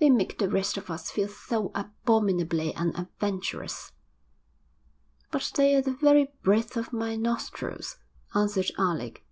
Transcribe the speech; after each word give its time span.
'They 0.00 0.10
make 0.10 0.38
the 0.38 0.48
rest 0.50 0.76
of 0.76 0.90
us 0.90 1.08
feel 1.12 1.28
so 1.28 1.70
abominably 1.72 2.74
unadventurous.' 2.74 3.92
'But 5.30 5.52
they're 5.54 5.80
the 5.82 5.92
very 5.92 6.32
breath 6.42 6.76
of 6.76 6.92
my 6.92 7.14
nostrils,' 7.14 7.96
answered 8.34 8.72
Alec. 8.76 9.24